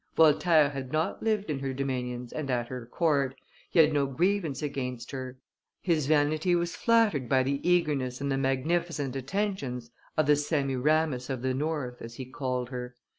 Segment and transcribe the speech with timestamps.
[0.15, 3.35] Voltaire had not lived in her dominions and at her court;
[3.69, 5.37] he had no grievance against her;
[5.79, 11.43] his vanity was flattered by the eagerness and the magnificent attentions of the Semiramis of
[11.43, 12.95] the North, as he called her.